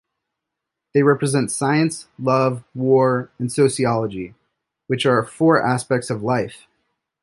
[0.95, 4.33] They represent science, love, war, and sociology,
[4.87, 6.65] which are four aspects of life.